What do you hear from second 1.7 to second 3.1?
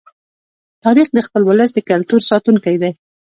د کلتور ساتونکی دی.